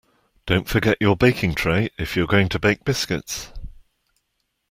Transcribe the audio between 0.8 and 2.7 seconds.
your baking tray if you're going to